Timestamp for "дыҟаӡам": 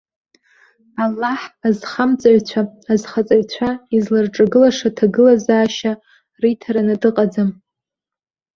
7.01-7.49